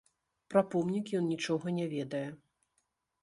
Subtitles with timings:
[0.53, 2.25] Пра помнік ён нічога не ведае.